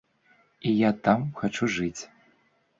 І 0.69 0.71
я 0.77 0.91
там 1.09 1.19
хачу 1.43 1.71
жыць. 1.79 2.03